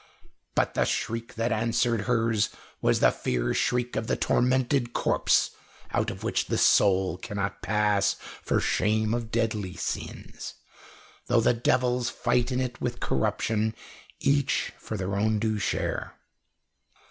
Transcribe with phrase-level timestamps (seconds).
[0.55, 2.49] But the shriek that answered hers
[2.81, 5.51] was the fear shriek of the tormented corpse,
[5.91, 10.55] out of which the soul cannot pass for shame of deadly sins,
[11.27, 13.75] though the devils fight in it with corruption,
[14.19, 16.15] each for their due share.